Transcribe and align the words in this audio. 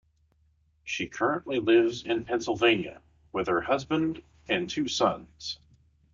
She 0.83 1.05
currently 1.05 1.59
lives 1.59 2.03
in 2.03 2.25
Pennsylvania 2.25 3.03
with 3.31 3.45
her 3.47 3.61
husband 3.61 4.23
and 4.49 4.67
two 4.67 4.87
sons. 4.87 5.59